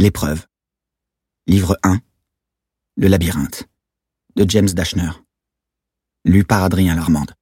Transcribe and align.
L'épreuve. 0.00 0.46
Livre 1.46 1.78
1. 1.82 2.00
Le 2.96 3.08
labyrinthe. 3.08 3.68
De 4.34 4.48
James 4.48 4.70
Dashner. 4.70 5.10
Lu 6.24 6.42
par 6.42 6.62
Adrien 6.62 6.94
Larmande. 6.94 7.34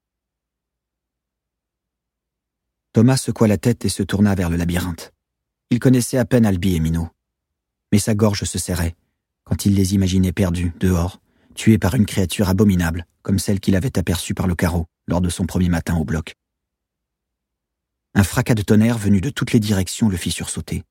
Thomas 2.92 3.16
secoua 3.16 3.46
la 3.46 3.58
tête 3.58 3.84
et 3.84 3.88
se 3.88 4.02
tourna 4.02 4.34
vers 4.34 4.50
le 4.50 4.56
labyrinthe. 4.56 5.12
Il 5.70 5.78
connaissait 5.78 6.18
à 6.18 6.24
peine 6.24 6.44
Albi 6.44 6.74
et 6.74 6.80
Minot. 6.80 7.08
Mais 7.92 8.00
sa 8.00 8.16
gorge 8.16 8.42
se 8.42 8.58
serrait 8.58 8.96
quand 9.44 9.64
il 9.64 9.76
les 9.76 9.94
imaginait 9.94 10.32
perdus, 10.32 10.72
dehors, 10.80 11.20
tués 11.54 11.78
par 11.78 11.94
une 11.94 12.06
créature 12.06 12.48
abominable, 12.48 13.06
comme 13.22 13.38
celle 13.38 13.60
qu'il 13.60 13.76
avait 13.76 13.96
aperçue 14.00 14.34
par 14.34 14.48
le 14.48 14.56
carreau 14.56 14.88
lors 15.06 15.20
de 15.20 15.28
son 15.28 15.46
premier 15.46 15.68
matin 15.68 15.96
au 15.96 16.04
bloc. 16.04 16.34
Un 18.14 18.24
fracas 18.24 18.56
de 18.56 18.62
tonnerre 18.62 18.98
venu 18.98 19.20
de 19.20 19.30
toutes 19.30 19.52
les 19.52 19.60
directions 19.60 20.08
le 20.08 20.16
fit 20.16 20.32
sursauter. 20.32 20.82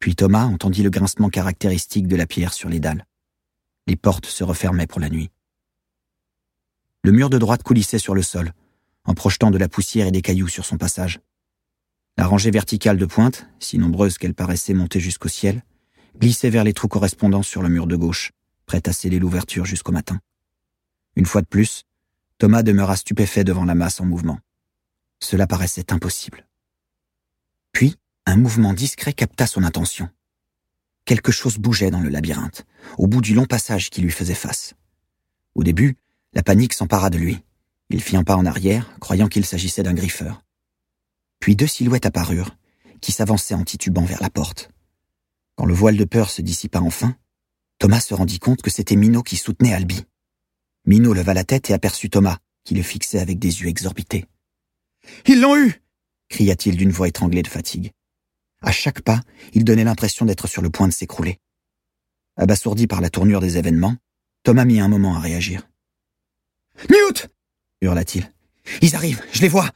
Puis 0.00 0.16
Thomas 0.16 0.44
entendit 0.44 0.82
le 0.82 0.90
grincement 0.90 1.28
caractéristique 1.28 2.08
de 2.08 2.16
la 2.16 2.26
pierre 2.26 2.54
sur 2.54 2.68
les 2.70 2.80
dalles. 2.80 3.06
Les 3.86 3.96
portes 3.96 4.26
se 4.26 4.42
refermaient 4.42 4.86
pour 4.86 4.98
la 4.98 5.10
nuit. 5.10 5.30
Le 7.02 7.12
mur 7.12 7.30
de 7.30 7.38
droite 7.38 7.62
coulissait 7.62 7.98
sur 7.98 8.14
le 8.14 8.22
sol, 8.22 8.52
en 9.04 9.14
projetant 9.14 9.50
de 9.50 9.58
la 9.58 9.68
poussière 9.68 10.06
et 10.06 10.10
des 10.10 10.22
cailloux 10.22 10.48
sur 10.48 10.64
son 10.64 10.78
passage. 10.78 11.20
La 12.16 12.26
rangée 12.26 12.50
verticale 12.50 12.96
de 12.96 13.06
pointes, 13.06 13.46
si 13.58 13.78
nombreuse 13.78 14.18
qu'elle 14.18 14.34
paraissait 14.34 14.74
monter 14.74 15.00
jusqu'au 15.00 15.28
ciel, 15.28 15.62
glissait 16.16 16.50
vers 16.50 16.64
les 16.64 16.74
trous 16.74 16.88
correspondants 16.88 17.42
sur 17.42 17.62
le 17.62 17.68
mur 17.68 17.86
de 17.86 17.96
gauche, 17.96 18.32
prête 18.66 18.88
à 18.88 18.92
sceller 18.92 19.18
l'ouverture 19.18 19.64
jusqu'au 19.66 19.92
matin. 19.92 20.20
Une 21.16 21.26
fois 21.26 21.42
de 21.42 21.46
plus, 21.46 21.84
Thomas 22.38 22.62
demeura 22.62 22.96
stupéfait 22.96 23.44
devant 23.44 23.64
la 23.64 23.74
masse 23.74 24.00
en 24.00 24.06
mouvement. 24.06 24.38
Cela 25.20 25.46
paraissait 25.46 25.92
impossible. 25.92 26.46
Un 28.30 28.36
mouvement 28.36 28.74
discret 28.74 29.12
capta 29.12 29.48
son 29.48 29.64
attention. 29.64 30.08
Quelque 31.04 31.32
chose 31.32 31.58
bougeait 31.58 31.90
dans 31.90 31.98
le 31.98 32.10
labyrinthe, 32.10 32.64
au 32.96 33.08
bout 33.08 33.20
du 33.20 33.34
long 33.34 33.44
passage 33.44 33.90
qui 33.90 34.02
lui 34.02 34.12
faisait 34.12 34.34
face. 34.34 34.74
Au 35.56 35.64
début, 35.64 35.96
la 36.32 36.44
panique 36.44 36.72
s'empara 36.72 37.10
de 37.10 37.18
lui. 37.18 37.42
Il 37.88 38.00
fit 38.00 38.16
un 38.16 38.22
pas 38.22 38.36
en 38.36 38.46
arrière, 38.46 38.96
croyant 39.00 39.26
qu'il 39.26 39.44
s'agissait 39.44 39.82
d'un 39.82 39.94
griffeur. 39.94 40.44
Puis 41.40 41.56
deux 41.56 41.66
silhouettes 41.66 42.06
apparurent, 42.06 42.56
qui 43.00 43.10
s'avançaient 43.10 43.54
en 43.54 43.64
titubant 43.64 44.04
vers 44.04 44.22
la 44.22 44.30
porte. 44.30 44.70
Quand 45.56 45.64
le 45.64 45.74
voile 45.74 45.96
de 45.96 46.04
peur 46.04 46.30
se 46.30 46.40
dissipa 46.40 46.78
enfin, 46.78 47.16
Thomas 47.80 47.98
se 47.98 48.14
rendit 48.14 48.38
compte 48.38 48.62
que 48.62 48.70
c'était 48.70 48.94
Minot 48.94 49.24
qui 49.24 49.38
soutenait 49.38 49.74
Albi. 49.74 50.04
Minot 50.86 51.14
leva 51.14 51.34
la 51.34 51.42
tête 51.42 51.68
et 51.70 51.74
aperçut 51.74 52.10
Thomas, 52.10 52.38
qui 52.62 52.76
le 52.76 52.84
fixait 52.84 53.18
avec 53.18 53.40
des 53.40 53.62
yeux 53.62 53.68
exorbités. 53.68 54.26
Ils 55.26 55.40
l'ont 55.40 55.56
eu 55.56 55.82
cria-t-il 56.28 56.76
d'une 56.76 56.92
voix 56.92 57.08
étranglée 57.08 57.42
de 57.42 57.48
fatigue. 57.48 57.90
À 58.62 58.72
chaque 58.72 59.00
pas, 59.00 59.20
il 59.52 59.64
donnait 59.64 59.84
l'impression 59.84 60.26
d'être 60.26 60.46
sur 60.46 60.62
le 60.62 60.70
point 60.70 60.88
de 60.88 60.92
s'écrouler. 60.92 61.38
Abasourdi 62.36 62.86
par 62.86 63.00
la 63.00 63.10
tournure 63.10 63.40
des 63.40 63.56
événements, 63.58 63.96
Thomas 64.42 64.64
mit 64.64 64.80
un 64.80 64.88
moment 64.88 65.16
à 65.16 65.20
réagir. 65.20 65.68
Newt 66.88 67.28
hurla-t-il. 67.80 68.32
Ils 68.82 68.94
arrivent, 68.94 69.22
je 69.32 69.40
les 69.40 69.48
vois 69.48 69.70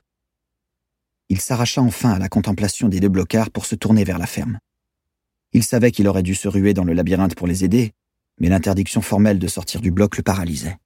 Il 1.28 1.40
s'arracha 1.40 1.82
enfin 1.82 2.12
à 2.12 2.18
la 2.18 2.28
contemplation 2.28 2.88
des 2.88 3.00
deux 3.00 3.08
blocards 3.08 3.50
pour 3.50 3.66
se 3.66 3.74
tourner 3.74 4.04
vers 4.04 4.18
la 4.18 4.26
ferme. 4.26 4.58
Il 5.52 5.62
savait 5.62 5.90
qu'il 5.90 6.08
aurait 6.08 6.22
dû 6.22 6.34
se 6.34 6.48
ruer 6.48 6.74
dans 6.74 6.84
le 6.84 6.92
labyrinthe 6.92 7.34
pour 7.34 7.46
les 7.46 7.64
aider, 7.64 7.92
mais 8.40 8.48
l'interdiction 8.48 9.00
formelle 9.00 9.38
de 9.38 9.48
sortir 9.48 9.80
du 9.80 9.90
bloc 9.90 10.16
le 10.16 10.22
paralysait. 10.22 10.78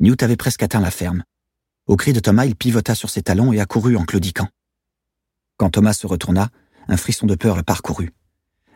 Newt 0.00 0.22
avait 0.22 0.36
presque 0.36 0.62
atteint 0.62 0.80
la 0.80 0.90
ferme. 0.90 1.22
Au 1.86 1.96
cri 1.96 2.12
de 2.12 2.20
Thomas, 2.20 2.46
il 2.46 2.56
pivota 2.56 2.94
sur 2.94 3.10
ses 3.10 3.22
talons 3.22 3.52
et 3.52 3.60
accourut 3.60 3.96
en 3.96 4.04
claudiquant. 4.04 4.48
Quand 5.56 5.70
Thomas 5.70 5.92
se 5.92 6.06
retourna, 6.06 6.50
un 6.88 6.96
frisson 6.96 7.26
de 7.26 7.34
peur 7.34 7.56
le 7.56 7.62
parcourut. 7.62 8.10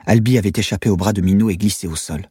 Albi 0.07 0.39
avait 0.39 0.53
échappé 0.55 0.89
au 0.89 0.97
bras 0.97 1.13
de 1.13 1.21
Minot 1.21 1.51
et 1.51 1.57
glissé 1.57 1.89
au 1.89 1.97
sol. 1.97 2.31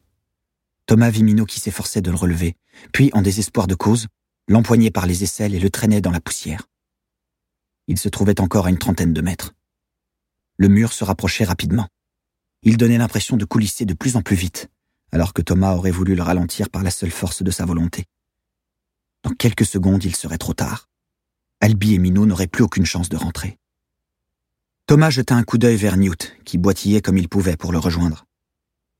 Thomas 0.85 1.09
vit 1.09 1.23
Minot 1.23 1.45
qui 1.45 1.59
s'efforçait 1.59 2.01
de 2.01 2.11
le 2.11 2.17
relever, 2.17 2.55
puis, 2.93 3.09
en 3.13 3.21
désespoir 3.21 3.67
de 3.67 3.75
cause, 3.75 4.07
l'empoignait 4.47 4.91
par 4.91 5.07
les 5.07 5.23
aisselles 5.23 5.55
et 5.55 5.59
le 5.59 5.69
traînait 5.69 6.01
dans 6.01 6.11
la 6.11 6.21
poussière. 6.21 6.67
Il 7.87 7.99
se 7.99 8.09
trouvait 8.09 8.39
encore 8.39 8.67
à 8.67 8.69
une 8.69 8.77
trentaine 8.77 9.13
de 9.13 9.21
mètres. 9.21 9.53
Le 10.57 10.69
mur 10.69 10.93
se 10.93 11.03
rapprochait 11.03 11.43
rapidement. 11.43 11.87
Il 12.63 12.77
donnait 12.77 12.97
l'impression 12.97 13.37
de 13.37 13.45
coulisser 13.45 13.85
de 13.85 13.93
plus 13.93 14.15
en 14.15 14.21
plus 14.21 14.35
vite, 14.35 14.69
alors 15.11 15.33
que 15.33 15.41
Thomas 15.41 15.75
aurait 15.75 15.91
voulu 15.91 16.15
le 16.15 16.23
ralentir 16.23 16.69
par 16.69 16.83
la 16.83 16.91
seule 16.91 17.11
force 17.11 17.43
de 17.43 17.51
sa 17.51 17.65
volonté. 17.65 18.05
Dans 19.23 19.33
quelques 19.33 19.65
secondes, 19.65 20.03
il 20.03 20.15
serait 20.15 20.37
trop 20.37 20.53
tard. 20.53 20.87
Albi 21.59 21.95
et 21.95 21.99
Minot 21.99 22.25
n'auraient 22.25 22.47
plus 22.47 22.63
aucune 22.63 22.85
chance 22.85 23.09
de 23.09 23.17
rentrer. 23.17 23.57
Thomas 24.87 25.09
jeta 25.09 25.33
un 25.33 25.41
coup 25.41 25.57
d'œil 25.57 25.77
vers 25.77 25.97
Newt, 25.97 26.37
qui 26.45 26.59
boitillait 26.59 27.01
comme 27.01 27.17
il 27.17 27.27
pouvait 27.27 27.57
pour 27.57 27.71
le 27.71 27.79
rejoindre. 27.79 28.27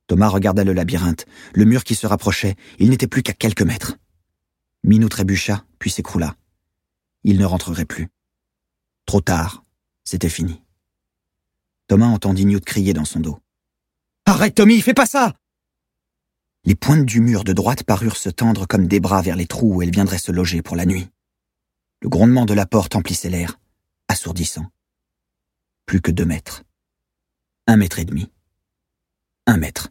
Thomas 0.07 0.29
regarda 0.29 0.63
le 0.63 0.73
labyrinthe, 0.73 1.28
le 1.53 1.66
mur 1.66 1.84
qui 1.84 1.94
se 1.94 2.07
rapprochait, 2.07 2.56
il 2.79 2.90
n'était 2.90 3.07
plus 3.07 3.22
qu'à 3.22 3.34
quelques 3.34 3.62
mètres. 3.62 3.95
Minou 4.84 5.09
trébucha, 5.09 5.63
puis 5.78 5.91
s'écroula. 5.91 6.35
Il 7.24 7.38
ne 7.38 7.45
rentrerait 7.45 7.85
plus. 7.85 8.09
Trop 9.06 9.22
tard, 9.22 9.63
c'était 10.03 10.29
fini. 10.29 10.63
Thomas 11.88 12.07
entendit 12.07 12.47
Newt 12.47 12.66
crier 12.66 12.94
dans 12.94 13.06
son 13.06 13.19
dos. 13.19 13.40
Arrête, 14.25 14.56
Tommy, 14.56 14.81
fais 14.81 14.95
pas 14.95 15.06
ça 15.06 15.35
Les 16.63 16.74
pointes 16.74 17.06
du 17.06 17.22
mur 17.22 17.44
de 17.44 17.53
droite 17.53 17.84
parurent 17.84 18.18
se 18.18 18.29
tendre 18.29 18.66
comme 18.66 18.88
des 18.88 19.00
bras 19.00 19.22
vers 19.22 19.35
les 19.35 19.45
trous 19.45 19.75
où 19.75 19.81
elle 19.84 19.91
viendrait 19.91 20.18
se 20.18 20.31
loger 20.31 20.63
pour 20.63 20.75
la 20.75 20.88
nuit. 20.88 21.09
Le 22.01 22.09
grondement 22.09 22.45
de 22.45 22.56
la 22.56 22.66
porte 22.66 22.95
emplissait 22.95 23.29
l'air, 23.29 23.59
assourdissant. 24.07 24.66
Plus 25.85 26.01
que 26.01 26.12
deux 26.12 26.25
mètres. 26.25 26.63
Un 27.68 27.78
mètre 27.78 28.00
et 28.00 28.06
demi. 28.06 28.31
Un 29.46 29.57
mètre. 29.57 29.90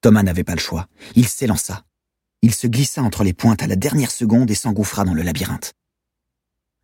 Thomas 0.00 0.22
n'avait 0.22 0.44
pas 0.44 0.54
le 0.54 0.60
choix. 0.60 0.88
Il 1.14 1.26
s'élança. 1.28 1.84
Il 2.42 2.54
se 2.54 2.66
glissa 2.66 3.02
entre 3.02 3.24
les 3.24 3.32
pointes 3.32 3.62
à 3.62 3.66
la 3.66 3.76
dernière 3.76 4.10
seconde 4.10 4.50
et 4.50 4.54
s'engouffra 4.54 5.04
dans 5.04 5.14
le 5.14 5.22
labyrinthe. 5.22 5.74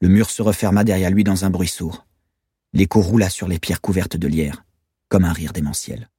Le 0.00 0.08
mur 0.08 0.30
se 0.30 0.42
referma 0.42 0.84
derrière 0.84 1.10
lui 1.10 1.24
dans 1.24 1.44
un 1.44 1.50
bruit 1.50 1.68
sourd. 1.68 2.06
L'écho 2.72 3.00
roula 3.00 3.30
sur 3.30 3.46
les 3.48 3.58
pierres 3.58 3.80
couvertes 3.80 4.16
de 4.16 4.26
lierre, 4.26 4.64
comme 5.08 5.24
un 5.24 5.32
rire 5.32 5.52
démentiel. 5.52 6.10